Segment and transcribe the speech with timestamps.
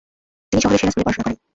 [0.51, 1.37] তিনি শহরের সেরা স্কুলে পড়াশোনা করেন।